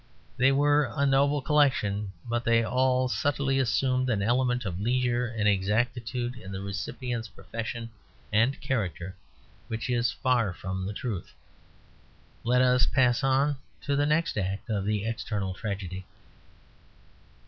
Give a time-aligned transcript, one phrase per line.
[0.35, 5.47] They were a noble collection; but they all subtly assumed an element of leisure and
[5.47, 7.91] exactitude in the recipient's profession
[8.33, 9.15] and character
[9.67, 11.35] which is far from the truth.
[12.43, 16.07] Let us pass on to the next act of the external tragedy.